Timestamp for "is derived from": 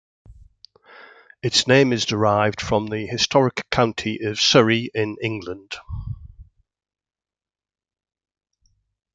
1.93-2.87